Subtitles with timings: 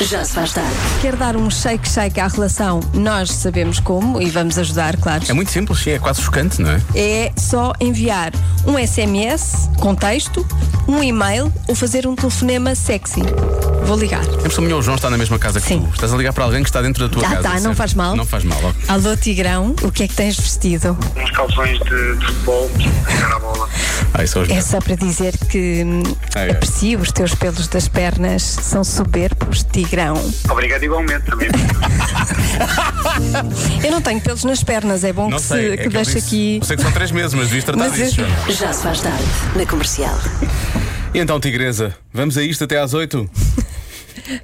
[0.00, 0.70] Já se faz tarde.
[1.00, 2.80] Quer dar um shake-shake à relação?
[2.92, 5.24] Nós sabemos como e vamos ajudar, claro.
[5.26, 6.82] É muito simples, sim, é quase chocante, não é?
[6.94, 8.32] É só enviar
[8.66, 10.46] um SMS com texto,
[10.86, 13.22] um e-mail ou fazer um telefonema sexy.
[13.86, 14.22] Vou ligar.
[14.24, 15.82] A pessoa minha, o João está na mesma casa que Sim.
[15.82, 15.90] tu.
[15.94, 17.48] Estás a ligar para alguém que está dentro da tua Já casa.
[17.56, 18.16] está, não faz mal.
[18.16, 18.58] Não faz mal.
[18.58, 18.74] ok.
[18.88, 20.98] Alô, Tigrão, o que é que tens vestido?
[21.16, 22.68] uns calções de, de futebol,
[23.34, 23.68] a bola.
[24.12, 26.02] Ah, isso é É só para dizer que hum,
[26.34, 26.50] É, é.
[26.50, 30.14] aprecio os teus pelos das pernas, são soberbos, Tigrão.
[30.50, 31.48] Obrigado igualmente também.
[33.84, 35.58] Eu não tenho pelos nas pernas, é bom Não que, sei.
[35.68, 36.58] se, é que ele deixe disse- aqui.
[36.60, 38.52] Eu sei que são três meses, mas devias tratar Mas disso, eu- Joana.
[38.52, 39.24] Já se faz tarde.
[39.54, 40.18] Na comercial.
[41.14, 43.30] E então, Tigresa, vamos a isto até às oito?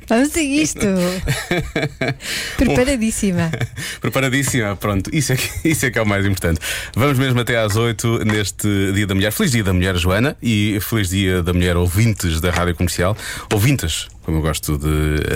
[0.09, 0.80] Vamos a isto.
[2.56, 3.50] Preparadíssima.
[4.00, 6.60] Preparadíssima, pronto, isso é, que, isso é que é o mais importante.
[6.95, 9.32] Vamos mesmo até às 8 neste Dia da Mulher.
[9.32, 13.16] Feliz Dia da Mulher, Joana, e feliz Dia da Mulher ouvintes da Rádio Comercial.
[13.52, 14.86] Ouvintas, como eu gosto de.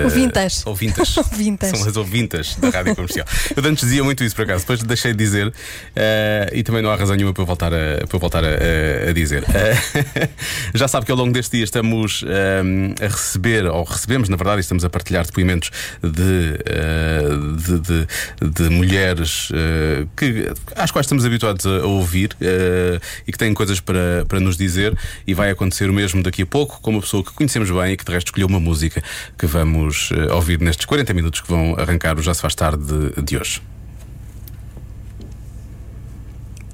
[0.00, 0.66] eh, Ouvintas.
[0.66, 1.16] ouvintas.
[1.16, 1.70] Ouvintas.
[1.78, 3.26] São as ouvintas da Rádio Comercial.
[3.56, 5.52] Eu antes dizia muito isso por acaso, depois deixei de dizer
[5.94, 8.48] eh, e também não há razão nenhuma para eu voltar a, para voltar a,
[9.08, 9.44] a- dizer.
[9.54, 10.28] Eh,
[10.74, 12.24] já sabe que ao longo deste dia estamos
[13.00, 15.70] a receber, ou recebemos, na verdade, estamos a partilhar depoimentos
[16.02, 16.58] de,
[17.56, 19.48] de, de- de mulheres
[20.16, 22.36] que, às quais estamos habituados a, a ouvir
[23.26, 24.96] e que têm coisas para, para nos dizer,
[25.26, 27.96] e vai acontecer o mesmo daqui a pouco com uma pessoa que conhecemos bem e
[27.96, 28.75] que de resto escolheu uma música
[29.38, 32.84] que vamos eh, ouvir nestes 40 minutos que vão arrancar o Já Se Faz Tarde
[33.22, 33.62] de, hoje.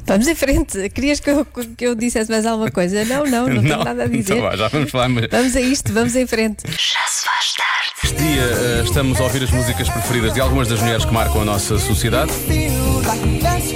[0.07, 0.91] Vamos em frente.
[0.91, 3.05] Querias que eu, que eu dissesse mais alguma coisa?
[3.05, 4.37] Não, não, não, tenho nada a dizer.
[4.37, 5.09] Então já vamos falar.
[5.09, 5.29] Mas...
[5.31, 6.65] Vamos a isto, vamos em frente.
[6.67, 7.73] Já se faz tarde.
[8.05, 11.43] Este dia eh, estamos a ouvir as músicas preferidas de algumas das mulheres que marcam
[11.43, 12.33] a nossa sociedade.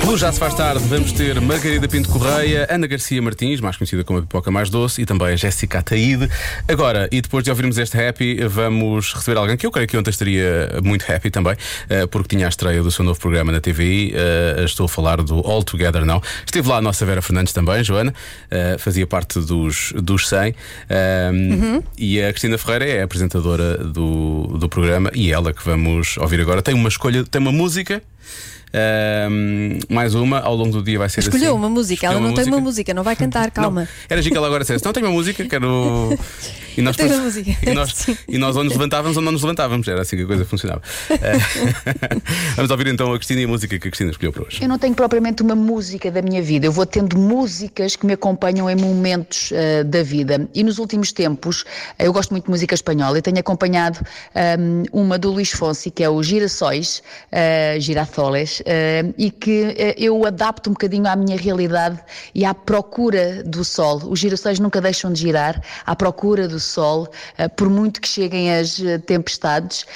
[0.01, 4.05] Pelo Já Se Faz Tarde vamos ter Margarida Pinto Correia, Ana Garcia Martins, mais conhecida
[4.05, 6.31] como a Pipoca Mais Doce, e também a Jéssica Ataíde.
[6.69, 10.11] Agora, e depois de ouvirmos este happy, vamos receber alguém que eu creio que ontem
[10.11, 11.57] estaria muito happy também,
[11.89, 14.13] eh, porque tinha a estreia do seu novo programa na TVI.
[14.15, 16.23] eh, Estou a falar do All Together Now.
[16.45, 18.15] Esteve lá a nossa Vera Fernandes também, Joana,
[18.49, 20.55] eh, fazia parte dos, dos 100.
[20.89, 21.31] eh,
[21.99, 26.41] E a Cristina Ferreira é a apresentadora do, do programa e ela que vamos ouvir
[26.41, 28.01] agora tem uma escolha, tem uma música.
[28.79, 31.59] Ahm, mais uma, ao longo do dia vai ser Escolheu assim.
[31.59, 33.83] uma música, ela Escolheu não tem uma música, não vai cantar, calma.
[33.83, 36.11] Não, era giro que ela agora dissesse: Não tenho uma música, quero.
[36.77, 36.97] E nós.
[36.99, 39.89] E nós, e nós ou nos levantávamos ou não nos levantávamos.
[39.89, 40.83] Era assim que a coisa funcionava.
[42.57, 44.63] Vamos ouvir então a Cristina e a música que a Cristina escolheu para hoje.
[44.63, 48.13] Eu não tenho propriamente uma música da minha vida, eu vou tendo músicas que me
[48.13, 50.49] acompanham em momentos eh, da vida.
[50.55, 51.65] E nos últimos tempos,
[51.99, 54.01] eh, eu gosto muito de música espanhola e tenho acompanhado
[54.35, 60.25] ahm, uma do Luís Fonsi, que é o Girassóis, uh, Girazoles, eh, e que eu
[60.27, 61.99] adapto um bocadinho à minha realidade
[62.35, 64.03] e à procura do sol.
[64.09, 68.55] Os girassóis nunca deixam de girar, à procura do sol, eh, por muito que cheguem
[68.55, 69.87] as eh, tempestades.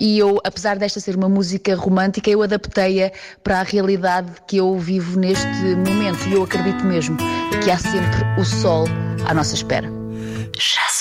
[0.00, 3.10] E eu, apesar desta ser uma música romântica, eu adaptei-a
[3.42, 5.46] para a realidade que eu vivo neste
[5.86, 6.28] momento.
[6.28, 7.16] E eu acredito mesmo
[7.62, 8.84] que há sempre o sol
[9.26, 9.88] à nossa espera.
[10.58, 10.91] Já.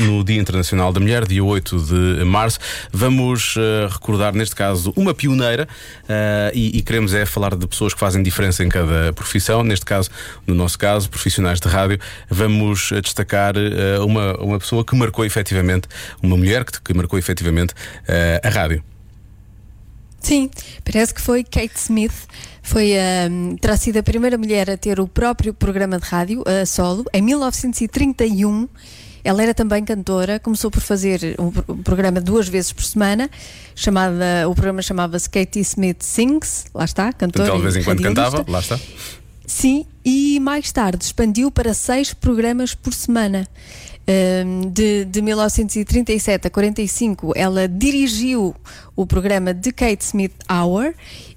[0.00, 2.58] No Dia Internacional da Mulher, dia 8 de março,
[2.90, 5.68] vamos eh, recordar, neste caso, uma pioneira
[6.08, 9.62] eh, e, e queremos é falar de pessoas que fazem diferença em cada profissão.
[9.62, 10.08] Neste caso,
[10.46, 11.98] no nosso caso, profissionais de rádio,
[12.30, 15.86] vamos eh, destacar eh, uma, uma pessoa que marcou efetivamente,
[16.22, 17.74] uma mulher que, que marcou efetivamente
[18.42, 18.82] a rádio.
[20.18, 20.50] Sim,
[20.84, 22.26] parece que foi Kate Smith.
[22.62, 26.64] Foi, ahm, terá sido a primeira mulher a ter o próprio programa de rádio, a
[26.64, 28.68] solo, em 1931.
[29.22, 33.30] Ela era também cantora, começou por fazer um, pro- programa duas vezes por semana,
[33.74, 37.48] chamada, o programa chamava-se Katie Smith Sings, lá está, cantora.
[37.48, 38.78] Ela de vez em quando cantava, lá está.
[39.46, 43.48] Sim, e mais tarde expandiu para seis programas por semana.
[44.08, 48.54] Ahm, de, de 1937 a 45, ela dirigiu
[48.96, 50.94] o programa The Kate Smith Hour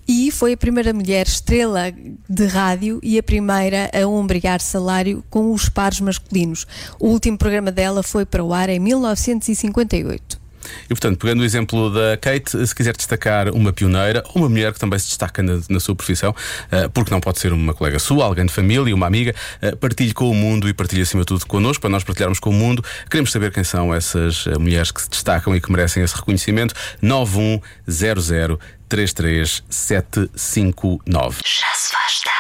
[0.08, 1.92] e foi a primeira mulher estrela
[2.30, 6.66] de rádio e a primeira a obrigar salário com os pares masculinos.
[7.00, 10.44] O último programa dela foi para o ar em 1958.
[10.86, 14.80] E portanto, pegando o exemplo da Kate, se quiser destacar uma pioneira uma mulher que
[14.80, 16.36] também se destaca na, na sua profissão,
[16.72, 20.14] eh, porque não pode ser uma colega sua, alguém de família, uma amiga, eh, partilhe
[20.14, 22.84] com o mundo e partilhe acima de tudo connosco, para nós partilharmos com o mundo.
[23.10, 26.74] Queremos saber quem são essas eh, mulheres que se destacam e que merecem esse reconhecimento.
[27.02, 28.58] 9100
[28.94, 31.38] 910337759.
[31.44, 32.34] Já se faz tarde.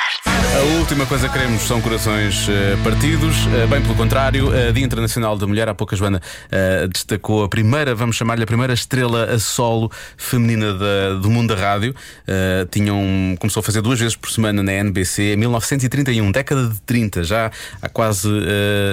[0.55, 4.83] A última coisa que queremos são corações eh, partidos, Eh, bem pelo contrário, a Dia
[4.85, 6.21] Internacional da Mulher, há pouco a Joana
[6.51, 11.53] eh, destacou a primeira, vamos chamar-lhe a primeira estrela a solo feminina da- do mundo
[11.55, 11.93] da rádio.
[12.27, 16.79] Eh, tinham, começou a fazer duas vezes por semana na NBC em 1931, década de
[16.81, 17.51] 30, já
[17.81, 18.29] há quase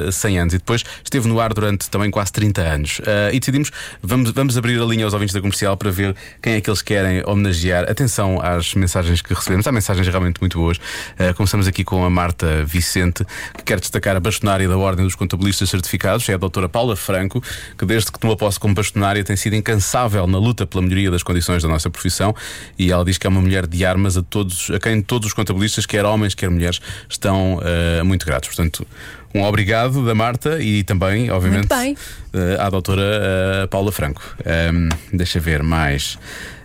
[0.07, 0.55] eh, 100 anos.
[0.55, 3.01] E depois esteve no ar durante também quase 30 anos.
[3.07, 3.71] Eh, e decidimos,
[4.03, 6.83] vamos, vamos abrir a linha aos ouvintes da comercial para ver quem é que eles
[6.83, 7.50] querem homenagear.
[7.89, 10.79] Atenção às mensagens que recebemos, há mensagens realmente muito boas.
[11.19, 13.25] Eh, começamos aqui com a Marta Vicente,
[13.57, 17.43] que quer destacar a bastonária da Ordem dos Contabilistas Certificados, é a doutora Paula Franco,
[17.77, 21.23] que desde que tomou posse como bastonária tem sido incansável na luta pela melhoria das
[21.23, 22.35] condições da nossa profissão
[22.79, 25.33] e ela diz que é uma mulher de armas a, todos, a quem todos os
[25.33, 28.49] contabilistas, quer homens, quer mulheres, estão eh, muito gratos.
[28.49, 28.87] Portanto,
[29.35, 34.23] um obrigado da Marta e também, obviamente, eh, à doutora eh, Paula Franco.
[34.45, 36.19] Ahm, deixa ver mais.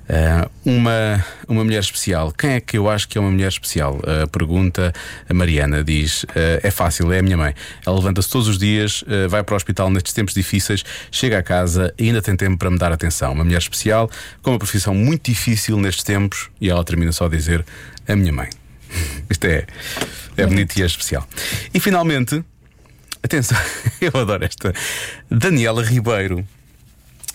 [0.08, 2.32] Ah, uma, uma mulher especial.
[2.32, 4.00] Quem é que eu acho que é uma mulher especial?
[4.06, 4.94] Ah, pergunta
[5.28, 5.84] a Mariana.
[5.84, 7.54] Diz: ah, É fácil, é a minha mãe.
[7.86, 11.94] Ela levanta-se todos os dias, vai para o hospital nestes tempos difíceis, chega a casa
[11.98, 13.34] e ainda tem tempo para me dar atenção.
[13.34, 14.10] Uma mulher especial,
[14.42, 17.66] com uma profissão muito difícil nestes tempos, e ela termina só a dizer:
[18.08, 18.50] A minha mãe.
[19.30, 19.66] Isto é,
[20.38, 21.28] é bonito e é especial.
[21.74, 22.44] E finalmente,
[23.24, 23.58] atenção,
[24.00, 24.74] eu adoro esta.
[25.30, 26.46] Daniela Ribeiro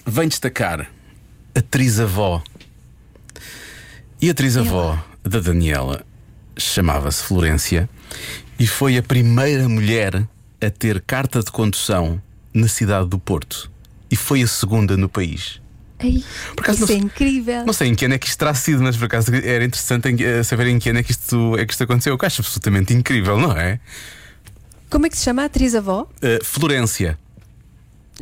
[0.06, 0.88] vem destacar
[1.54, 2.42] atriz-avó.
[4.20, 6.04] E a atriz-avó da Daniela
[6.56, 7.88] chamava-se Florência
[8.58, 10.26] e foi a primeira mulher
[10.60, 12.20] a ter carta de condução
[12.52, 13.70] na cidade do Porto.
[14.10, 15.60] E foi a segunda no país.
[15.98, 16.22] Ai,
[16.56, 17.64] Por acaso isso não é incrível.
[17.66, 20.08] Não sei em que ano é que isto terá sido, mas por acaso era interessante
[20.08, 22.16] em- eh, saber em que ano é que isto, é que isto aconteceu.
[22.18, 23.78] Que eu acho absolutamente incrível, não é?
[24.88, 26.02] Como é que se chama a atriz-avó?
[26.22, 27.18] Uh, Florência.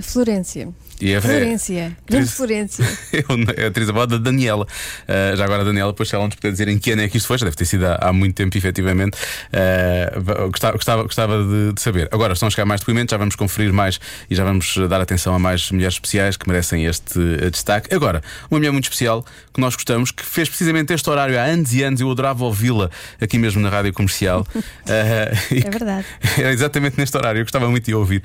[0.01, 0.69] Florência.
[1.01, 1.97] E é- Florência.
[2.07, 2.85] Grande Atriz- Florência.
[3.13, 4.65] É a atriz da Daniela.
[4.65, 7.09] Uh, já agora a Daniela, depois se ela nos puder dizer em que ano é
[7.09, 9.17] que isto foi, já deve ter sido há, há muito tempo, efetivamente.
[9.17, 12.09] Uh, gostava, gostava, gostava de, de saber.
[12.11, 15.35] Agora estão a chegar mais depoimentos, já vamos conferir mais e já vamos dar atenção
[15.35, 17.95] a mais mulheres especiais que merecem este uh, destaque.
[17.95, 21.73] Agora, uma mulher muito especial que nós gostamos, que fez precisamente este horário há anos
[21.75, 22.91] e anos, eu adorava ouvi-la
[23.21, 24.47] aqui mesmo na rádio comercial.
[24.55, 26.07] Uh, É verdade.
[26.39, 28.23] Era exatamente neste horário, eu gostava muito de ouvir.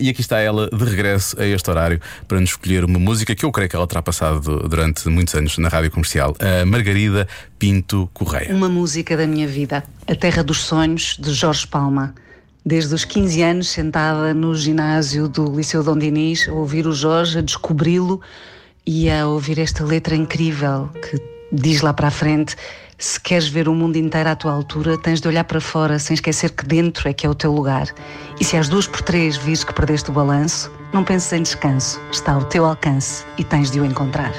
[0.00, 3.44] E aqui está ela de regresso a este horário para nos escolher uma música que
[3.44, 6.36] eu creio que ela terá passado durante muitos anos na rádio comercial.
[6.40, 7.28] A Margarida
[7.58, 8.54] Pinto Correia.
[8.54, 12.14] Uma música da minha vida, A Terra dos Sonhos, de Jorge Palma.
[12.64, 17.38] Desde os 15 anos, sentada no ginásio do Liceu Dom Dinis, a ouvir o Jorge,
[17.38, 18.20] a descobri-lo
[18.86, 21.20] e a ouvir esta letra incrível que
[21.52, 22.56] diz lá para a frente:
[22.96, 26.14] Se queres ver o mundo inteiro à tua altura, tens de olhar para fora sem
[26.14, 27.88] esquecer que dentro é que é o teu lugar.
[28.40, 32.00] E se às duas por três vires que perdeste o balanço, não penses em descanso,
[32.10, 34.32] está ao teu alcance e tens de o encontrar.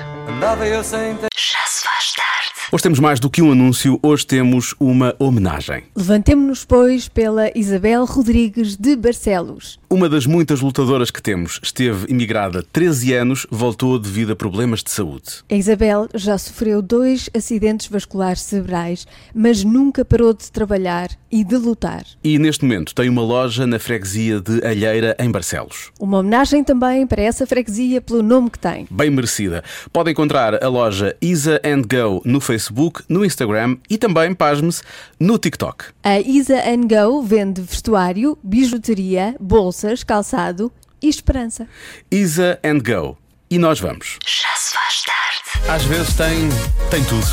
[1.35, 2.28] Já se faz tarde.
[2.71, 5.85] Hoje temos mais do que um anúncio, hoje temos uma homenagem.
[5.95, 9.79] Levantemo-nos, pois, pela Isabel Rodrigues de Barcelos.
[9.89, 14.91] Uma das muitas lutadoras que temos esteve imigrada 13 anos, voltou devido a problemas de
[14.91, 15.43] saúde.
[15.51, 21.55] A Isabel já sofreu dois acidentes vasculares cerebrais, mas nunca parou de trabalhar e de
[21.55, 22.03] lutar.
[22.23, 25.91] E neste momento tem uma loja na freguesia de Alheira, em Barcelos.
[25.99, 28.85] Uma homenagem também para essa freguesia pelo nome que tem.
[28.91, 29.63] bem merecida.
[29.91, 32.58] Pode encontrar a loja Isa Go no Facebook,
[33.07, 34.81] no Instagram e também, pasme-se,
[35.19, 35.85] no TikTok.
[36.03, 40.71] A Isa Go vende vestuário, bijuteria, bolsas, calçado
[41.01, 41.67] e esperança.
[42.11, 43.17] Isa Go.
[43.49, 44.19] E nós vamos.
[44.25, 45.71] Já se faz tarde.
[45.71, 46.49] Às vezes tem,
[46.91, 47.25] tem tudo.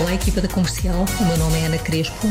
[0.00, 1.04] Olá, equipa da comercial.
[1.20, 2.28] O meu nome é Ana Crespo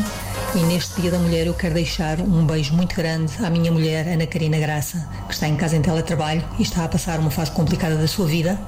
[0.56, 4.06] e neste Dia da Mulher eu quero deixar um beijo muito grande à minha mulher,
[4.06, 7.50] Ana Karina Graça, que está em casa em teletrabalho e está a passar uma fase
[7.50, 8.58] complicada da sua vida.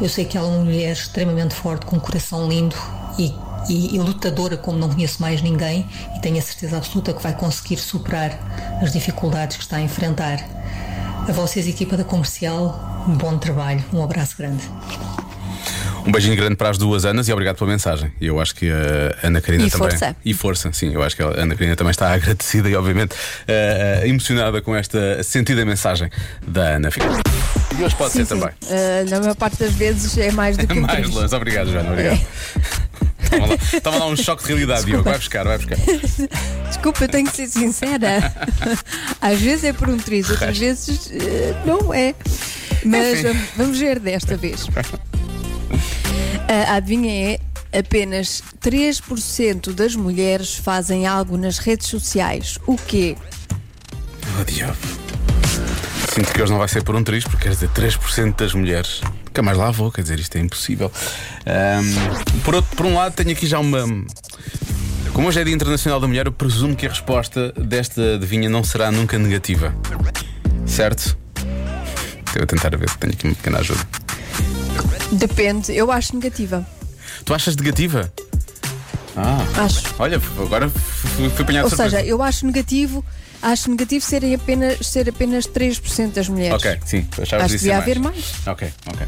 [0.00, 2.76] Eu sei que ela é uma mulher extremamente forte, com um coração lindo
[3.18, 3.34] e,
[3.68, 7.34] e, e lutadora como não conheço mais ninguém e tenho a certeza absoluta que vai
[7.34, 8.38] conseguir superar
[8.82, 10.38] as dificuldades que está a enfrentar.
[11.26, 14.68] A vocês, equipa da comercial, um bom trabalho, um abraço grande.
[16.04, 18.12] Um beijinho grande para as duas Anas e obrigado pela mensagem.
[18.20, 19.88] Eu acho que a Ana Karina E também.
[19.90, 20.16] força.
[20.24, 20.92] E força, sim.
[20.92, 23.14] Eu acho que a Ana Karina também está agradecida e, obviamente,
[23.46, 26.10] eh, emocionada com esta sentida mensagem
[26.46, 26.88] da Ana.
[27.78, 28.48] E hoje pode ser também.
[28.68, 31.34] Ah, na maior parte das vezes é mais do que Mais longe.
[31.34, 31.90] Obrigado, Joana.
[31.90, 32.20] Obrigado.
[33.22, 35.04] Estava lá, estava lá um choque de realidade, Diogo.
[35.04, 35.78] Vai buscar, vai buscar.
[36.68, 38.34] Desculpa, eu tenho que ser sincera.
[39.20, 42.12] Às vezes é por um triz, outras vezes eh, não é.
[42.84, 43.38] Mas Enfim.
[43.56, 44.66] vamos ver desta vez.
[46.48, 47.38] A adivinha
[47.72, 52.58] é apenas 3% das mulheres fazem algo nas redes sociais.
[52.66, 53.16] O quê?
[54.40, 54.76] Oh, diabo.
[56.14, 59.00] Sinto que hoje não vai ser por um triz, porque quer dizer 3% das mulheres
[59.26, 60.92] Nunca mais lá vou, quer dizer, isto é impossível.
[61.46, 63.78] Ahm, por, outro- por um lado, tenho aqui já uma.
[65.14, 68.62] Como hoje é Dia Internacional da Mulher, eu presumo que a resposta desta adivinha não
[68.62, 69.74] será nunca negativa.
[70.66, 71.16] Certo?
[72.34, 73.80] Eu vou tentar ver se tenho aqui uma pequena ajuda.
[75.12, 76.66] Depende, eu acho negativa.
[77.24, 78.12] Tu achas negativa?
[79.14, 79.82] Ah, Acho.
[79.98, 81.98] olha, agora fui, apanhado Ou surpresa.
[81.98, 83.04] seja, eu acho negativo,
[83.42, 86.54] acho negativo serem apenas, ser apenas 3% das mulheres.
[86.54, 88.16] Ok, sim, achavas Acho isso que devia haver mais.
[88.46, 88.52] Uhum.
[88.52, 89.06] Ok, ok.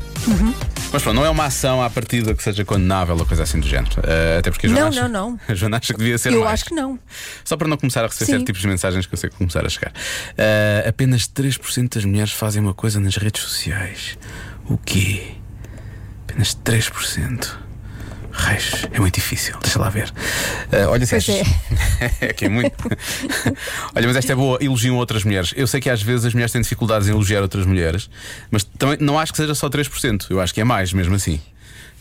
[0.92, 3.66] Mas pronto, não é uma ação à partida que seja condenável ou coisa assim do
[3.66, 3.94] género.
[4.02, 5.40] Eh, até porque a Joana Não, acha, não, não.
[5.48, 6.52] A Joana acha que devia ser Eu mais.
[6.52, 6.98] acho que não.
[7.42, 8.32] Só para não começar a receber Sim.
[8.32, 9.92] certos tipos de mensagens que eu sei que começar a chegar.
[10.36, 14.18] Eh, apenas 3% das mulheres fazem uma coisa nas redes sociais.
[14.68, 15.32] O quê?
[16.34, 17.48] Apenas 3%.
[18.36, 20.12] Reis, é muito difícil, deixa lá ver.
[20.72, 21.46] Eh, olha, se achas-
[22.20, 22.72] é que é muito.
[23.94, 25.54] Olha, mas esta é boa, elogiam outras mulheres.
[25.56, 28.10] Eu sei que às vezes as mulheres têm dificuldades em elogiar outras mulheres,
[28.50, 31.40] mas também não acho que seja só 3%, eu acho que é mais mesmo assim.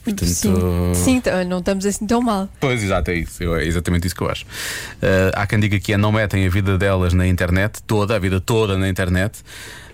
[0.04, 2.50] Portanto, Sim, Sim, então, não estamos assim tão mal.
[2.60, 3.42] Pois, exato, é isso.
[3.56, 4.44] É exatamente isso que eu acho.
[5.02, 8.20] Ah, há quem diga que é não metem a vida delas na internet, toda, a
[8.20, 9.38] vida toda na internet.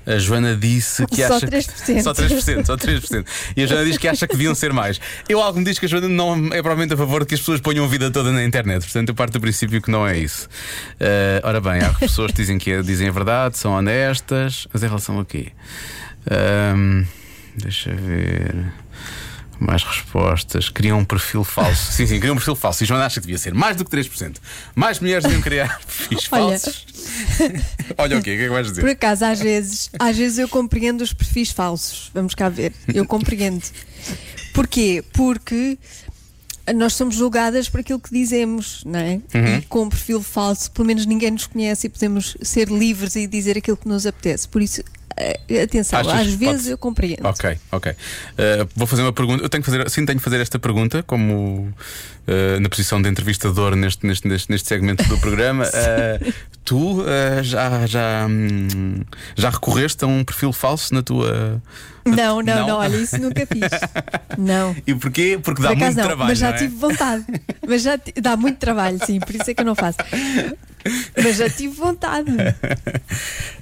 [0.09, 1.45] A Joana disse que Só acha.
[1.47, 2.03] que- 3%.
[2.03, 3.25] Só 3%, só 3%.
[3.55, 4.99] E a Joana diz que acha que deviam ser mais.
[5.29, 7.39] Eu algo me diz que a Joana não é provavelmente a favor de que as
[7.41, 8.81] pessoas ponham a vida toda na internet.
[8.83, 10.49] Portanto, eu parto do princípio que não é isso.
[10.99, 14.81] Ah, ora bem, há pessoas que dizem que é- dizem a verdade, são honestas, mas
[14.83, 15.49] em relação a quê?
[16.29, 17.03] Ahm,
[17.55, 18.55] deixa ver.
[19.59, 20.69] Mais respostas.
[20.69, 21.91] Criam um perfil falso.
[21.91, 22.83] Sim, sim, criam um perfil falso.
[22.83, 24.37] E Joana acha que devia ser mais do que 3%.
[24.73, 26.85] Mais mulheres deviam criar perfis falsos.
[27.97, 28.33] Olha o quê?
[28.33, 28.81] O que é que vais dizer?
[28.81, 32.09] Por acaso, às vezes, às vezes eu compreendo os perfis falsos.
[32.13, 32.73] Vamos cá ver.
[32.87, 33.63] Eu compreendo.
[34.53, 35.03] Porquê?
[35.13, 35.77] Porque
[36.73, 39.21] nós somos julgadas por aquilo que dizemos, não é?
[39.33, 39.57] Uhum.
[39.57, 43.27] E com um perfil falso, pelo menos ninguém nos conhece e podemos ser livres e
[43.27, 44.47] dizer aquilo que nos apetece.
[44.47, 44.83] Por isso,
[45.63, 47.25] atenção, Achas às vezes pode- eu compreendo.
[47.25, 47.91] Ok, ok.
[47.91, 47.95] Uh,
[48.75, 49.43] vou fazer uma pergunta.
[49.43, 51.73] Eu tenho que fazer, sim, tenho que fazer esta pergunta, como
[52.27, 55.65] uh, na posição de entrevistador neste, neste, neste, neste segmento do programa.
[55.65, 57.03] Uh, tu
[57.41, 59.01] já, já, hum,
[59.35, 61.61] já recorreste a um perfil falso na tua.
[62.05, 62.67] Não, não, Não?
[62.67, 63.69] não, olha, isso nunca fiz.
[64.37, 64.75] Não.
[64.87, 65.37] E porquê?
[65.43, 66.29] Porque dá Por muito não, trabalho.
[66.29, 66.53] mas já é?
[66.53, 67.25] tive vontade.
[67.67, 69.97] Mas já dá muito trabalho, sim, por isso é que eu não faço.
[71.21, 72.31] Mas já tive vontade.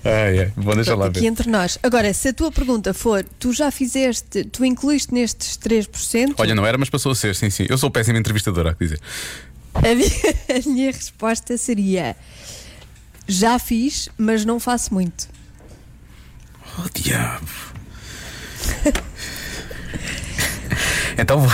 [0.06, 0.52] Ah, é.
[0.56, 1.26] Bom, deixa lá Aqui ver.
[1.26, 1.78] entre nós.
[1.84, 6.66] Agora, se a tua pergunta for, tu já fizeste, tu incluíste nestes 3%, Olha, não
[6.66, 7.66] era, mas passou a ser, sim, sim.
[7.68, 9.02] Eu sou péssimo entrevistador, há que dizer.
[9.74, 10.10] a, minha,
[10.66, 12.16] a minha resposta seria:
[13.28, 15.28] já fiz, mas não faço muito.
[16.80, 17.48] Oh, diabo.
[21.18, 21.52] então, vou-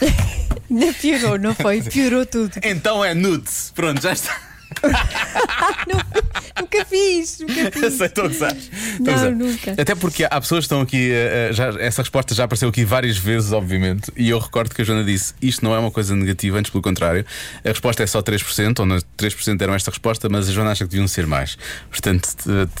[0.70, 1.80] Ainda piorou, não foi?
[1.82, 2.52] Piorou tudo.
[2.62, 3.72] então é nudes.
[3.74, 4.36] Pronto, já está.
[6.58, 7.94] Nunca fiz, nunca fiz.
[7.94, 8.56] Sei, estou a gozar.
[8.56, 9.72] Estou a Não, nunca.
[9.72, 12.84] Até porque há pessoas que estão aqui, eh, eh, já, essa resposta já apareceu aqui
[12.84, 16.16] várias vezes, obviamente, e eu recordo que a Joana disse: isto não é uma coisa
[16.16, 17.24] negativa, antes pelo contrário.
[17.64, 20.84] A resposta é só 3%, ou não, 3% deram esta resposta, mas a Joana acha
[20.84, 21.58] que deviam ser mais.
[21.90, 22.26] Portanto,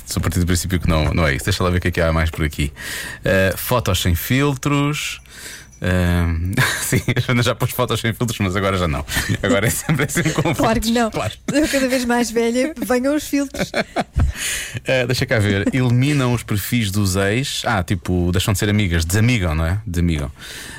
[0.06, 1.44] sou a partir do princípio que não, não é isso.
[1.44, 2.72] Deixa lá ver o que é que há mais por aqui.
[3.24, 5.20] Eh, fotos sem filtros.
[5.80, 9.04] Ahm, sim, a Joana já pôs fotos sem filtros, mas agora já não.
[9.42, 11.10] Agora é sempre, é sempre com Claro que filtros, não.
[11.10, 11.32] Claro.
[11.52, 13.70] Eu cada vez mais velha, venham os filtros.
[13.70, 15.68] Uh, deixa cá ver.
[15.74, 17.62] Eliminam os perfis dos ex.
[17.64, 19.04] Ah, tipo, deixam de ser amigas.
[19.04, 19.80] Desamigam, não é?
[19.86, 20.30] Desamigam.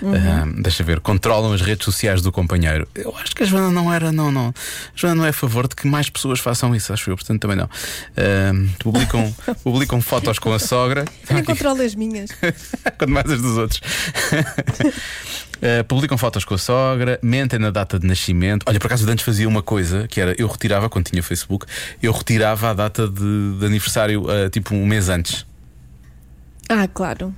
[0.01, 0.99] Uh, deixa ver.
[0.99, 2.87] Controlam as redes sociais do companheiro.
[2.95, 4.47] Eu acho que a Joana não era, não, não.
[4.49, 4.53] A
[4.95, 7.15] Joana não é a favor de que mais pessoas façam isso, acho eu.
[7.15, 7.65] Portanto, também não.
[7.65, 11.05] Uh, publicam, publicam fotos com a sogra.
[11.29, 12.31] Eu controlo as minhas.
[12.97, 13.81] Quanto mais as dos outros.
[15.57, 18.63] Uh, publicam fotos com a sogra, mentem na data de nascimento.
[18.67, 21.65] Olha, por acaso antes fazia uma coisa que era eu retirava, quando tinha Facebook,
[22.01, 25.45] eu retirava a data de, de aniversário uh, tipo um mês antes
[26.69, 27.33] Ah, claro.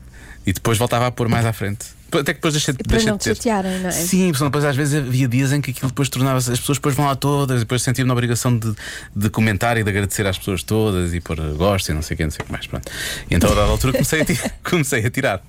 [0.45, 1.85] e depois voltava a pôr mais à frente.
[2.11, 3.35] Até que depois deixei, Para deixei não de te ter.
[3.35, 3.91] chatearem, não é?
[3.91, 6.51] Sim, porque depois às vezes havia dias em que aquilo depois tornava-se.
[6.51, 8.73] As pessoas depois vão lá todas, e depois sentiam na obrigação de,
[9.15, 12.17] de comentar e de agradecer às pessoas todas e pôr gosto e não sei o
[12.17, 12.65] que, não sei o que mais.
[12.67, 12.91] Pronto.
[13.29, 15.41] E então a dada altura comecei a, ti- comecei a tirar.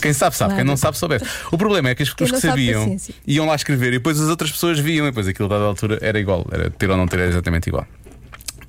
[0.00, 0.64] Quem sabe, sabe, quem Claro.
[0.68, 1.24] não sabe, soubesse.
[1.52, 3.14] O problema é que as Quem pessoas que sabiam paciência.
[3.26, 5.98] iam lá escrever e depois as outras pessoas viam e depois aquilo a dada altura
[6.00, 7.86] era igual, era ter ou não ter era exatamente igual.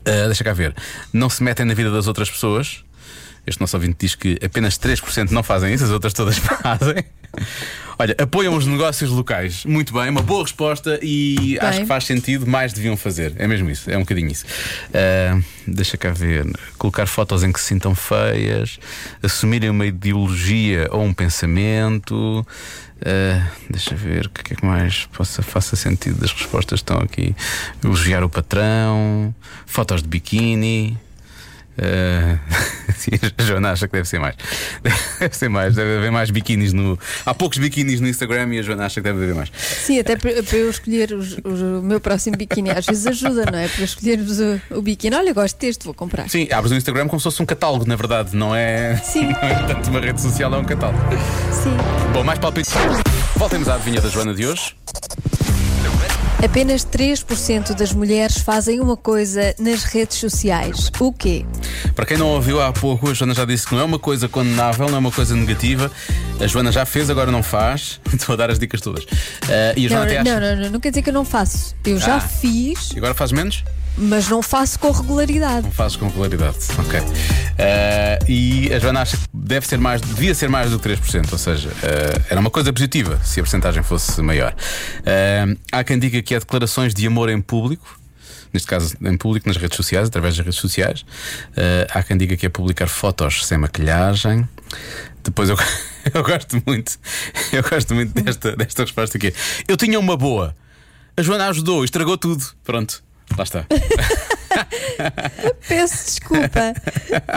[0.02, 0.74] Uh, deixa cá ver.
[1.14, 2.84] Não se metem na vida das outras pessoas.
[3.46, 7.04] Este nosso ouvinte diz que apenas 3% não fazem isso, as outras todas fazem.
[7.98, 9.64] Olha, apoiam os negócios locais.
[9.64, 13.34] Muito bem, uma boa resposta e acho que faz sentido, mais deviam fazer.
[13.38, 14.46] É mesmo isso, é um bocadinho isso.
[14.88, 16.46] Uh, deixa cá ver.
[16.78, 18.80] Colocar fotos em que se sintam feias,
[19.22, 22.46] assumirem uma ideologia ou um pensamento.
[23.02, 26.98] Uh, deixa ver o que é que mais possa, faça sentido das respostas que estão
[26.98, 27.36] aqui.
[27.84, 29.34] Elogiar o patrão,
[29.66, 30.98] fotos de biquíni.
[31.78, 32.38] Uh,
[32.96, 34.36] sim, a Joana acha que deve ser mais.
[35.20, 36.98] Deve ser mais, deve haver mais biquínis no.
[37.26, 39.52] Há poucos biquínis no Instagram e a Joana acha que deve haver mais.
[39.56, 43.46] Sim, até para para eu escolher os- os- o meu próximo biquíni, às vezes ajuda,
[43.52, 43.68] não é?
[43.68, 45.16] Para escolhermos o, o biquíni.
[45.16, 46.28] Olha, gosto deste, vou comprar.
[46.30, 48.98] Sim, abres o Instagram como se fosse um catálogo, na verdade, não é?
[48.98, 49.28] Sim.
[49.42, 51.00] Não é tanto uma rede social, é um catálogo.
[51.52, 51.78] Sim.
[52.14, 52.72] Bom, mais palpites.
[53.36, 54.76] Voltemos à adivinha da Joana de hoje.
[56.44, 60.92] Apenas 3% das mulheres fazem uma coisa nas redes sociais.
[61.00, 61.46] O quê?
[61.96, 64.28] Para quem não ouviu há pouco, a Joana já disse que não é uma coisa
[64.28, 65.92] condenável, não é uma coisa negativa.
[66.40, 68.00] A Joana já fez, agora não faz.
[68.12, 69.06] Estou a dar as dicas todas.
[69.48, 70.40] Eh, e a Não, Joana até acha.
[70.40, 71.76] não, não, não, não quer dizer que eu não faço.
[71.86, 72.20] Eu já Ah.
[72.22, 73.64] fiz, E agora faz menos?
[73.98, 75.64] Mas não faço com regularidade.
[75.64, 76.58] Não fazes com regularidade.
[76.78, 77.00] Ok.
[77.58, 81.32] Eh, e a Joana acha que deve ser mais, devia ser mais do que 3%,
[81.32, 84.56] ou seja, eh, era uma coisa positiva se a porcentagem fosse maior.
[85.06, 88.00] Eh, há quem diga que é declarações de amor em público.
[88.54, 91.06] Neste caso, em público, nas redes sociais, através das redes sociais.
[91.90, 94.46] Há quem diga que é publicar fotos sem maquilhagem.
[95.24, 95.56] Depois eu,
[96.14, 97.00] eu gosto muito,
[97.54, 99.34] eu gosto muito desta, desta resposta aqui.
[99.70, 100.54] Eu tinha uma boa.
[101.16, 102.44] A Joana ajudou, estragou tudo.
[102.62, 103.02] Pronto,
[103.38, 103.66] lá está.
[105.68, 106.74] Peço desculpa.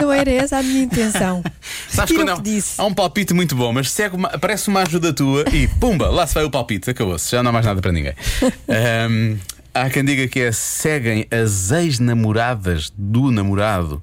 [0.00, 1.42] Não era essa a minha intenção.
[1.88, 2.80] Sabes quando disse.
[2.80, 6.26] há um palpite muito bom, mas segue uma, aparece uma ajuda tua e pumba, lá
[6.26, 8.14] se vai o palpite, acabou-se, já não há mais nada para ninguém.
[8.68, 9.38] Ahm,
[9.72, 14.02] há quem diga que é seguem as ex-namoradas do namorado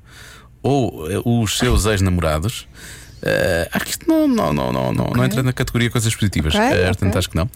[0.64, 2.68] ou eh, os seus ex-namorados.
[3.24, 6.54] Ah, acho que isto não, não, não, não, não, não entra na categoria coisas positivas.
[6.56, 7.20] Ok, Ah, portanto, ok.
[7.20, 7.50] acho que não.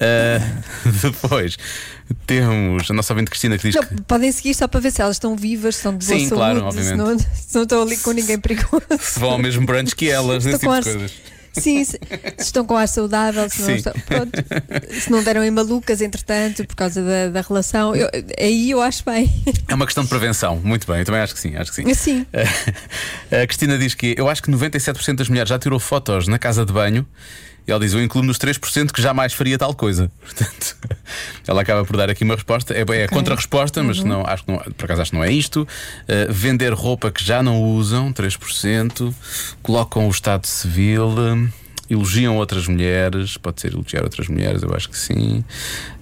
[0.00, 0.62] Ah,
[1.02, 1.56] depois
[2.26, 5.00] temos a nossa ouvinte Cristina que diz Não, que podem seguir só para ver se
[5.02, 6.96] elas estão vivas, estão de boa Sim, saúde, claro, se, obviamente.
[6.96, 8.82] não, se não estão ali com ninguém perigoso.
[8.98, 11.12] se vão ao mesmo brunch que elas, esse tipo de coisas.
[11.52, 11.98] Sim, se,
[12.38, 14.30] se estão com ar saudável, se não, estão, pronto,
[15.00, 19.04] se não deram em malucas, entretanto, por causa da, da relação, eu- aí eu acho
[19.04, 19.28] bem.
[19.68, 20.60] É uma questão de prevenção.
[20.62, 21.94] Muito bem, eu também acho que sim, acho que sim.
[21.94, 22.26] Sim.
[23.30, 26.64] A Cristina diz que eu acho que 97% das mulheres já tirou fotos na casa
[26.64, 27.06] de banho.
[27.66, 30.10] E ela diz: Eu incluo nos 3% que jamais faria tal coisa.
[30.20, 30.76] Portanto,
[31.46, 32.74] ela acaba por dar aqui uma resposta.
[32.74, 35.32] É, é a contra-resposta, mas não, acho que não, por acaso acho que não é
[35.32, 35.62] isto.
[35.62, 39.14] Uh, vender roupa que já não usam, 3%.
[39.62, 41.08] Colocam o Estado Civil.
[41.08, 41.48] um,
[41.90, 45.44] Elogiam outras mulheres, pode ser elogiar outras mulheres, eu acho que sim.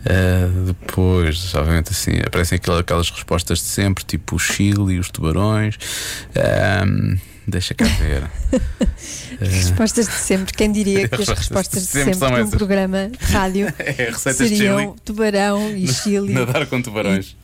[0.00, 5.10] Uh, depois, obviamente, assim, aparecem aquelas, aquelas respostas de sempre, tipo o Chile e os
[5.10, 5.78] tubarões.
[6.86, 7.16] Um,
[7.48, 8.22] deixa cá ver.
[9.40, 10.52] Respostas de sempre.
[10.54, 12.50] Quem diria que as Respostas de sempre sempre, um essas.
[12.54, 17.36] programa de rádio É, seriam tubarão e chile, Nadar com tubarões.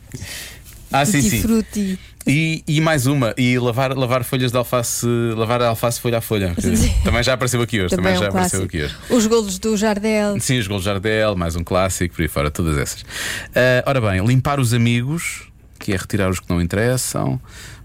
[0.91, 1.41] Ah, sim, sim.
[1.41, 1.99] frutti.
[2.27, 6.55] E, e mais uma, e lavar, lavar folhas de alface, lavar alface folha a folha.
[7.03, 7.95] Também já apareceu aqui hoje.
[7.95, 8.77] Também, Também é já um apareceu clássico.
[8.77, 8.95] aqui hoje.
[9.19, 10.39] Os golos do Jardel.
[10.39, 13.05] Sim, os gols de Jardel, mais um clássico, por aí fora, todas essas.
[13.55, 15.43] Ah, ora bem, limpar os amigos,
[15.77, 17.39] que é retirar os que não interessam,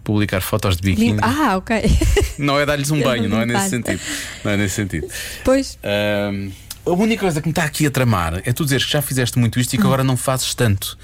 [0.05, 1.19] publicar fotos de biquíni.
[1.23, 1.83] Ah, ok.
[2.39, 4.01] Não é dar-lhes um banho, não é nesse sentido.
[4.45, 5.07] Não é nesse sentido.
[5.45, 6.51] Pois, Ahm,
[6.87, 9.39] a única coisa que me está aqui a tramar é tu dizeres que já fizeste
[9.39, 10.97] muito isto e que agora não fazes tanto.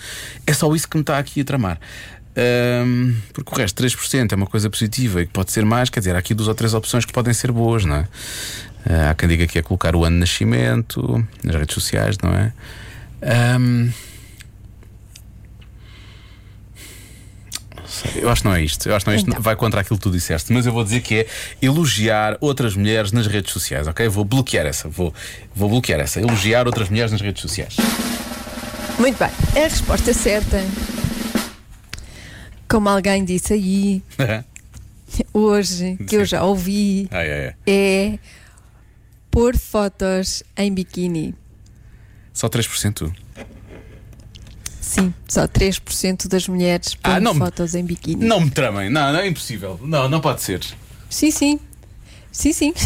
[0.46, 1.78] É só isso que me está aqui a tramar.
[2.36, 6.00] Ahm, porque o resto, 3%, é uma coisa positiva e que pode ser mais, quer
[6.00, 8.08] dizer, há aqui duas ou três opções que podem ser boas, não é?
[8.88, 12.32] Ah, há quem diga que é colocar o ano de nascimento nas redes sociais, não
[12.32, 12.52] é?
[13.22, 13.90] Ahm,
[17.76, 17.85] não sei,
[18.16, 18.88] Eu acho que não é isto.
[18.88, 19.28] Eu acho que não é isto.
[19.30, 19.42] Então.
[19.42, 20.52] Vai contra aquilo que tu disseste.
[20.52, 21.26] Mas eu vou dizer que é
[21.60, 24.08] elogiar outras mulheres nas redes sociais, ok?
[24.08, 24.88] Vou bloquear essa.
[24.88, 25.12] Vou,
[25.54, 26.20] vou bloquear essa.
[26.20, 27.76] Elogiar outras mulheres nas redes sociais.
[28.98, 29.30] muito bem.
[29.62, 30.62] A resposta certa,
[32.68, 34.02] como alguém disse aí
[35.32, 37.54] hoje, que eu já ouvi, ai, ai.
[37.66, 38.18] é
[39.30, 41.34] pôr fotos em biquíni.
[42.32, 43.12] Só 3%.
[44.98, 48.24] Sim, só 3% das mulheres põem Ah, não me- fotos em biquíni.
[48.24, 48.88] Não me tramem.
[48.90, 49.78] Não, não é impossível.
[49.82, 50.60] Não, não pode ser.
[51.10, 51.60] Sim, sim.
[52.32, 52.74] Sim, sim.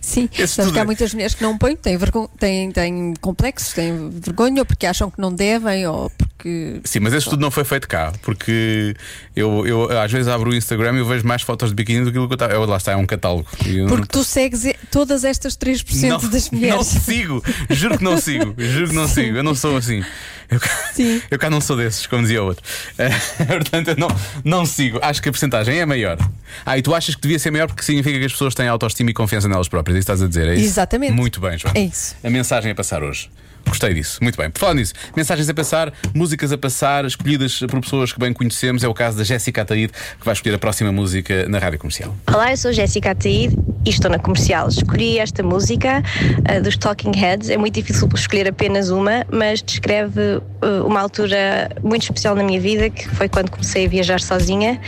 [0.00, 1.98] Sim, sabes que há é- muitas mulheres que não põem, têm,
[2.38, 6.80] têm, têm complexos, têm vergonha, ou porque acham que não devem, ou porque.
[6.84, 8.94] Sim, mas esse estudo não foi feito cá, porque
[9.34, 12.12] eu, eu às vezes abro o Instagram e eu vejo mais fotos de biquíni do
[12.12, 12.56] que eu estava.
[12.66, 13.48] Lá está, é um catálogo.
[13.88, 16.86] Porque tu segues todas estas 3% não, das não mulheres.
[16.86, 20.04] sigo, juro que não sigo, juro que não sigo, eu não sou assim.
[20.50, 21.22] Eu, cá- Sim.
[21.30, 22.64] eu cá não sou desses, como dizia o outro.
[22.98, 23.08] Eh,
[23.46, 24.08] portanto, eu não,
[24.44, 24.98] não sigo.
[25.02, 26.18] Acho que a porcentagem é maior.
[26.66, 29.10] Ah, e tu achas que devia ser maior porque significa que as pessoas têm autoestima
[29.10, 29.96] e confiança nelas próprias.
[29.96, 30.64] É isso estás a dizer, é isso?
[30.64, 31.12] Exatamente.
[31.12, 31.72] Muito bem, João.
[31.76, 32.16] É isso.
[32.24, 33.30] A mensagem a passar hoje.
[33.66, 34.50] Gostei disso, muito bem.
[34.50, 38.82] Por falar nisso, mensagens a passar, músicas a passar, escolhidas por pessoas que bem conhecemos.
[38.84, 42.14] É o caso da Jéssica Ataíde, que vai escolher a próxima música na rádio comercial.
[42.26, 44.68] Olá, eu sou Jéssica Ataíde e estou na comercial.
[44.68, 47.50] Escolhi esta música uh, dos Talking Heads.
[47.50, 52.60] É muito difícil escolher apenas uma, mas descreve uh, uma altura muito especial na minha
[52.60, 54.80] vida, que foi quando comecei a viajar sozinha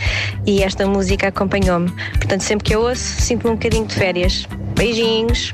[0.45, 1.91] e esta música acompanhou-me.
[2.11, 4.47] Portanto, sempre que eu ouço, sinto-me um bocadinho de férias.
[4.75, 5.53] Beijinhos!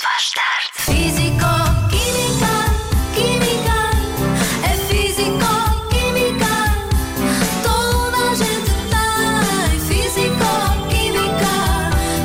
[0.00, 0.70] Se faz tarde.
[0.76, 1.52] Físico,
[1.90, 2.54] química,
[3.14, 3.78] química,
[4.64, 5.52] é físico,
[5.90, 6.54] química.
[7.62, 10.50] Toda a gente tem físico,
[10.88, 11.54] química.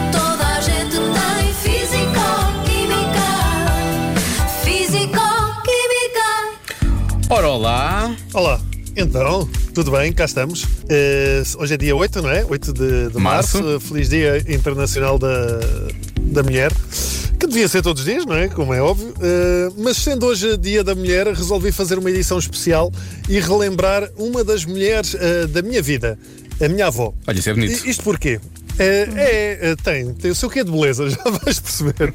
[0.10, 2.26] Toda a gente tem físico,
[2.64, 3.28] química.
[4.64, 5.26] Físico,
[5.66, 6.28] química.
[7.30, 8.16] Ora, olá!
[8.34, 8.62] Olá,
[8.96, 10.14] então, tudo bem?
[10.14, 10.66] Cá estamos.
[10.88, 12.46] Eh, hoje é dia 8, não é?
[12.46, 13.62] 8 de, de março.
[13.62, 13.80] Março.
[13.82, 15.60] Feliz Dia Internacional da,
[16.22, 16.72] da Mulher.
[17.40, 18.48] Que devia ser todos os dias, não é?
[18.48, 19.14] Como é óbvio.
[19.22, 22.92] Eh, mas sendo hoje Dia da Mulher, resolvi fazer uma edição especial
[23.30, 26.18] e relembrar uma das mulheres eh, da minha vida,
[26.64, 27.14] a minha avó.
[27.28, 27.86] Olha, isso é bonito.
[27.86, 28.40] I- Isto porquê?
[28.78, 32.14] É, é, tem, tem o seu quê de beleza, já vais perceber.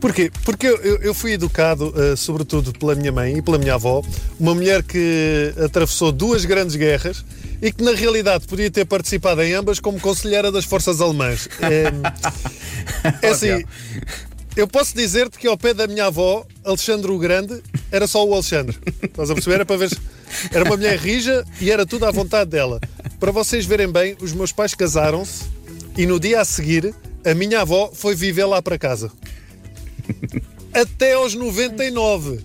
[0.00, 0.30] Porquê?
[0.44, 4.02] Porque eu, eu- fui educado, eh, sobretudo pela minha mãe e pela minha avó,
[4.38, 7.24] uma mulher que atravessou duas grandes guerras
[7.62, 11.48] e que na realidade podia ter participado em ambas como conselheira das forças alemãs.
[11.62, 11.84] É,
[13.26, 13.64] é assim,
[14.56, 18.32] eu posso dizer-te que ao pé da minha avó, Alexandre o Grande, era só o
[18.32, 18.78] Alexandre.
[19.02, 19.56] Estás a perceber?
[19.56, 19.90] Era para ver
[20.52, 22.80] Era uma mulher rija e era tudo à vontade dela.
[23.18, 25.44] Para vocês verem bem, os meus pais casaram-se
[25.96, 29.10] e no dia a seguir a minha avó foi viver lá para casa.
[30.72, 32.40] Até aos 99.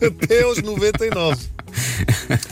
[0.00, 1.52] Até aos 99.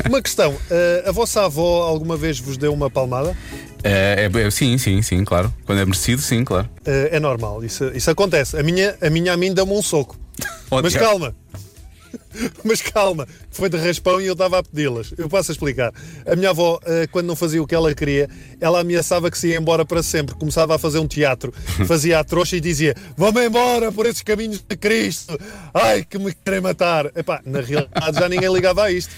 [0.09, 3.37] Uma questão: eh, a vossa avó alguma vez vos deu uma palmada?
[3.83, 5.53] É, é- é- sim, sim, sim, claro.
[5.65, 6.69] Quando é merecido, sim, claro.
[6.85, 8.57] Eh, é normal, isso, isso acontece.
[8.59, 10.19] A minha, a minha a mim deu-me um soco.
[10.71, 10.83] Ótimo.
[10.83, 11.35] Mas calma.
[12.65, 15.13] Mas calma, foi de raspão e eu estava a pedi-las.
[15.17, 15.93] Eu passo a explicar.
[16.27, 18.29] A minha avó, eh, quando não fazia o que ela queria,
[18.61, 20.35] ela ameaçava que se ia embora para sempre.
[20.35, 21.53] Começava a fazer um teatro,
[21.87, 25.39] fazia a trouxa e dizia: Vão-me embora por esses caminhos de Cristo.
[25.73, 27.07] Ai, que me querem matar.
[27.17, 29.13] Epá, na realidade já ninguém ligava a isto.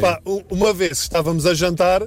[0.00, 2.02] Pá, u- uma vez estávamos a jantar,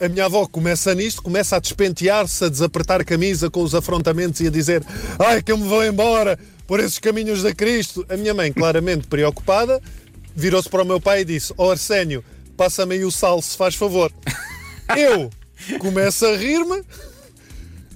[0.00, 4.46] a minha avó começa nisto, começa a despentear-se, a desapertar camisa com os afrontamentos e
[4.46, 4.84] a dizer:
[5.18, 8.06] Ai, que eu me vou embora por esses caminhos de Cristo.
[8.08, 9.82] A minha mãe, claramente preocupada,
[10.34, 12.24] virou-se para o meu pai e disse: Ó Arsénio,
[12.56, 14.12] passa-me aí o sal, se faz favor.
[14.96, 15.30] Eu
[15.80, 16.82] começo a rir-me,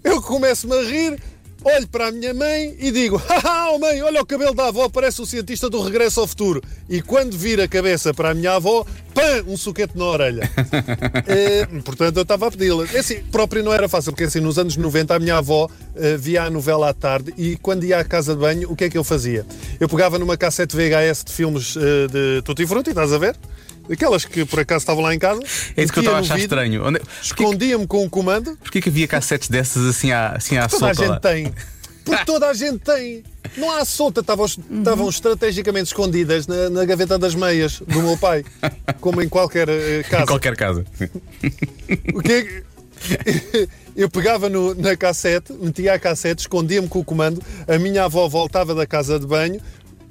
[0.04, 1.18] eu começo-me a rir,
[1.64, 4.88] olho para a minha mãe e digo: Haha, oh mãe, olha o cabelo da avó,
[4.88, 6.62] parece o cientista do regresso ao futuro.
[6.88, 10.50] E quando vira a cabeça para a minha avó, pã, um suquete na orelha.
[11.26, 12.84] Eh, portanto, eu estava a pedi-la.
[12.92, 16.16] É Assim, próprio não era fácil, porque assim, nos anos 90 a minha avó eh,
[16.16, 18.90] via a novela à tarde e quando ia à casa de banho, o que é
[18.90, 19.46] que eu fazia?
[19.80, 23.36] Eu pegava numa cassete VHS de filmes eh, de Tutti Frutti, estás a ver?
[23.90, 25.40] Aquelas que por acaso estavam lá em casa.
[25.76, 26.86] É isso que eu estava a achar vidro, estranho.
[26.86, 27.00] Onde...
[27.22, 28.56] Escondia-me com o comando.
[28.58, 31.14] porquê que havia cassetes dessas assim à, assim à Toda a solta lá?
[31.14, 31.54] gente tem.
[32.04, 33.22] Porque toda a gente tem.
[33.56, 38.44] Não há solta, estavam, estavam estrategicamente escondidas na, na gaveta das meias do meu pai,
[39.00, 40.22] como em qualquer eh, casa.
[40.22, 40.84] Em qualquer casa.
[42.14, 42.62] O que é que-
[43.94, 48.26] Eu pegava no- na cassete, metia a cassete, escondia-me com o comando, a minha avó
[48.28, 49.60] voltava da casa de banho,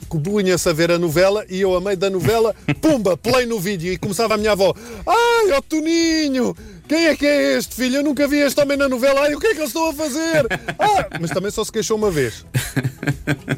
[0.10, 3.92] punha-se a ver a novela e eu, a meio da novela, pumba, play no vídeo
[3.94, 4.74] e começava a minha avó:
[5.06, 6.56] Ai, ó Toninho!
[6.88, 7.98] Quem é que é este filho?
[7.98, 9.22] Eu nunca vi este homem na novela.
[9.22, 10.46] Ai, o que é que eles estão a fazer?
[10.78, 12.44] Ah, mas também só se queixou uma vez.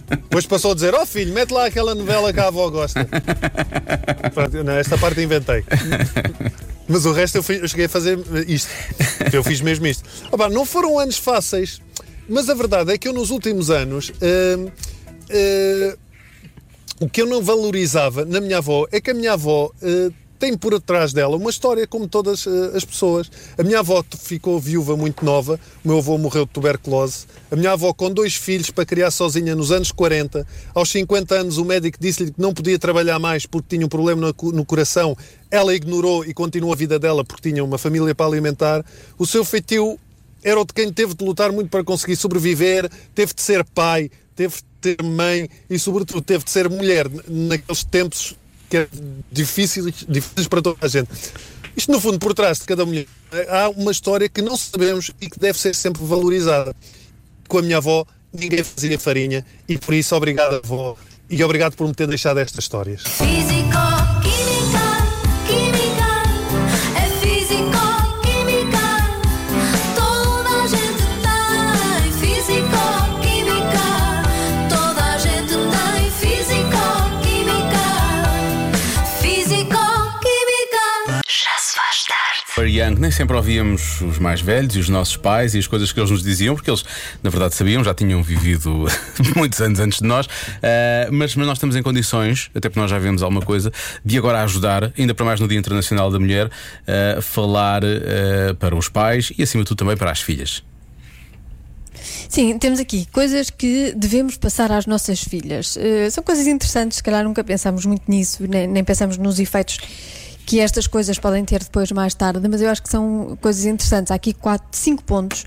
[0.09, 3.07] Depois passou a dizer: Ó filho, mete lá aquela novela que a avó gosta.
[4.33, 5.63] Pronto, não, esta parte inventei.
[6.87, 8.69] Mas o resto eu, fui- eu cheguei a fazer isto.
[9.31, 10.03] Eu fiz mesmo isto.
[10.31, 11.81] Opa, não foram anos fáceis,
[12.27, 14.11] mas a verdade é que eu nos últimos anos.
[14.21, 14.65] hum,
[15.31, 15.93] hum,
[17.03, 20.55] o que eu não valorizava na minha avó é que a minha avó eh, tem
[20.55, 23.29] por trás dela uma história como todas eh, as pessoas.
[23.57, 27.25] A minha avó ficou viúva muito nova, o meu avô morreu de tuberculose.
[27.51, 30.47] A minha avó com dois filhos para criar sozinha nos anos 40.
[30.73, 34.21] Aos 50 anos o médico disse-lhe que não podia trabalhar mais porque tinha um problema
[34.21, 35.13] no, no coração.
[35.51, 38.85] Ela ignorou e continuou a vida dela porque tinha uma família para alimentar.
[39.17, 39.99] O seu feitio
[40.41, 44.09] era o de quem teve de lutar muito para conseguir sobreviver, teve de ser pai,
[44.35, 44.63] teve de
[44.95, 48.35] ter mãe e, sobretudo, teve de ser mulher naqueles tempos
[48.69, 48.89] que eram
[49.31, 51.09] difíceis, difíceis para toda a gente.
[51.75, 53.07] Isto, no fundo, por trás de cada mulher,
[53.49, 56.75] há uma história que não sabemos e que deve ser sempre valorizada.
[57.47, 60.95] Com a minha avó, ninguém fazia farinha e, por isso, obrigado, avó,
[61.29, 63.03] e obrigado por me ter deixado estas histórias.
[82.83, 85.99] Young, nem sempre ouvíamos os mais velhos e os nossos pais e as coisas que
[85.99, 86.83] eles nos diziam, porque eles,
[87.21, 88.85] na verdade, sabiam, já tinham vivido
[89.35, 90.27] muitos anos antes de nós,
[90.61, 93.71] Ah, mas, mas nós estamos em condições, até porque nós já vemos alguma coisa,
[94.03, 96.49] de agora ajudar, ainda para mais no Dia Internacional da Mulher,
[97.17, 100.63] a falar ah, para os pais e, acima de tudo, também para as filhas.
[102.27, 105.77] Sim, temos aqui coisas que devemos passar às nossas filhas.
[105.77, 109.77] Eh, são coisas interessantes, se calhar nunca pensámos muito nisso, nem, nem pensamos nos efeitos
[110.45, 114.11] que estas coisas podem ter depois mais tarde, mas eu acho que são coisas interessantes.
[114.11, 115.45] Há aqui quatro, cinco pontos.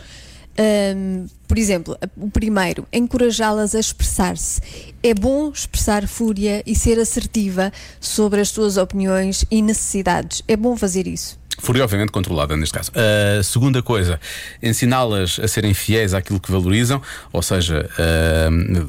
[0.58, 4.60] Ahm, por exemplo, o primeiro, encorajá-las a expressar-se.
[5.02, 10.42] É bom expressar fúria e ser assertiva sobre as suas opiniões e necessidades.
[10.48, 11.38] É bom fazer isso.
[11.58, 12.92] Fúria, obviamente, controlada neste caso.
[12.94, 14.20] A segunda coisa,
[14.62, 17.00] ensiná-las a serem fiéis àquilo que valorizam,
[17.32, 17.88] ou seja,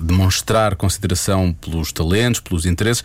[0.02, 3.04] demonstrar consideração pelos talentos, pelos interesses.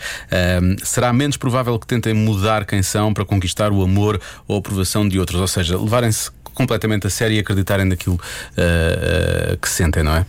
[0.82, 5.08] Será menos provável que tentem mudar quem são para conquistar o amor ou a aprovação
[5.08, 8.20] de outros, ou seja, levarem-se completamente a sério e acreditarem naquilo
[8.56, 10.26] ah, ah, que sentem, não é?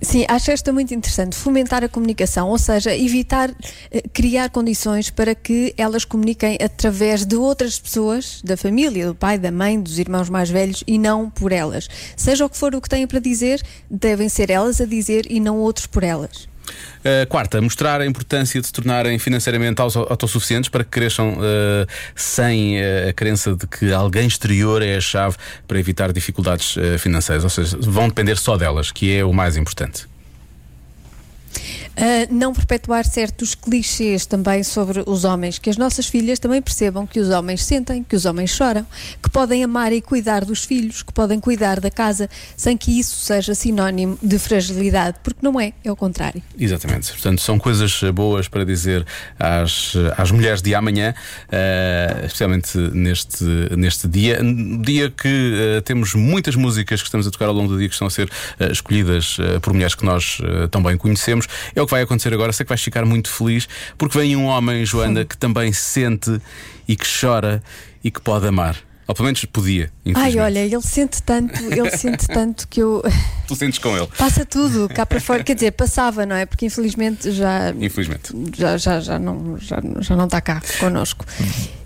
[0.00, 1.34] Sim, acho esta muito interessante.
[1.34, 3.50] Fomentar a comunicação, ou seja, evitar
[3.90, 9.38] eh, criar condições para que elas comuniquem através de outras pessoas, da família, do pai,
[9.38, 11.88] da mãe, dos irmãos mais velhos e não por elas.
[12.16, 15.40] Seja o que for o que têm para dizer, devem ser elas a dizer e
[15.40, 16.48] não outros por elas.
[17.08, 21.86] Uh, quarta, mostrar a importância de se tornarem financeiramente auto- autossuficientes para que cresçam uh,
[22.14, 27.44] sem uh, a crença de que alguém exterior é a chave para evitar dificuldades financeiras.
[27.44, 30.06] Ou seja, vão depender só delas, que é o mais importante.
[31.98, 37.04] Uh, não perpetuar certos clichês também sobre os homens, que as nossas filhas também percebam
[37.04, 38.86] que os homens sentem, que os homens choram,
[39.20, 43.16] que podem amar e cuidar dos filhos, que podem cuidar da casa, sem que isso
[43.16, 46.40] seja sinónimo de fragilidade, porque não é, é o contrário.
[46.56, 47.10] Exatamente.
[47.10, 49.04] Portanto, são coisas boas para dizer
[49.36, 51.12] às, às mulheres de amanhã,
[51.48, 53.44] uh, especialmente neste,
[53.76, 54.38] neste dia.
[54.84, 57.94] Dia que uh, temos muitas músicas que estamos a tocar ao longo do dia que
[57.94, 58.30] estão a ser
[58.70, 60.38] escolhidas por mulheres que nós
[60.88, 61.46] bem conhecemos.
[61.74, 62.52] É o que vai acontecer agora.
[62.52, 66.40] Sei que vais ficar muito feliz porque vem um homem, Joana, que também sente
[66.86, 67.62] e que chora
[68.04, 68.76] e que pode amar.
[69.08, 69.90] Ou pelo menos podia.
[70.14, 73.02] Ai, olha, ele sente tanto, ele sente tanto que eu.
[73.48, 74.06] Tu sentes com ele.
[74.18, 75.42] Passa tudo cá para fora.
[75.42, 76.44] Quer dizer, passava, não é?
[76.44, 77.70] Porque infelizmente já.
[77.80, 78.34] Infelizmente.
[78.54, 81.24] Já, já, já, não, já, já não está cá connosco.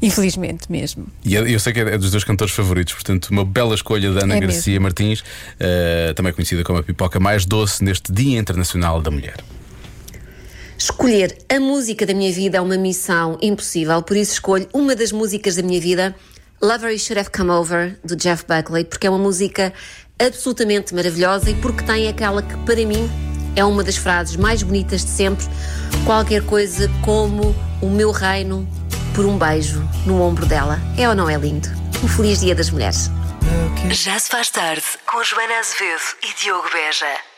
[0.02, 1.06] Infelizmente mesmo.
[1.24, 4.38] E eu sei que é dos teus cantores favoritos, portanto, uma bela escolha da Ana
[4.38, 5.22] É Garcia Martins,
[5.60, 9.36] eh, também conhecida como a pipoca mais doce neste Dia Internacional da Mulher.
[10.82, 15.12] Escolher a música da minha vida é uma missão impossível, por isso escolho uma das
[15.12, 16.12] músicas da minha vida,
[16.60, 19.72] Lover You Should Have Come Over, do Jeff Buckley, porque é uma música
[20.18, 23.08] absolutamente maravilhosa e porque tem aquela que, para mim,
[23.54, 25.46] é uma das frases mais bonitas de sempre.
[26.04, 28.68] Qualquer coisa como o meu reino
[29.14, 30.80] por um beijo no ombro dela.
[30.98, 31.68] É ou não é lindo?
[32.02, 33.08] Um feliz Dia das Mulheres.
[33.92, 37.31] Já se faz tarde com Joana Azevedo e Diogo Beja.